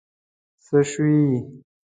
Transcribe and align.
څه 0.65 0.79
شوي. 0.91 1.19